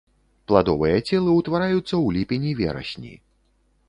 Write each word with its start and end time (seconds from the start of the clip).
Пладовыя 0.51 0.95
целы 1.09 1.35
ўтвараюцца 1.39 1.79
ў 1.81 2.07
ліпені-верасні. 2.15 3.13